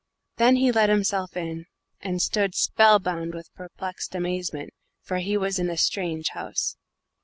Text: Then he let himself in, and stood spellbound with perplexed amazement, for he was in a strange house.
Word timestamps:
Then 0.37 0.55
he 0.55 0.71
let 0.71 0.89
himself 0.89 1.37
in, 1.37 1.65
and 1.99 2.23
stood 2.23 2.55
spellbound 2.55 3.35
with 3.35 3.53
perplexed 3.53 4.15
amazement, 4.15 4.73
for 5.03 5.19
he 5.19 5.37
was 5.37 5.59
in 5.59 5.69
a 5.69 5.77
strange 5.77 6.29
house. 6.29 6.75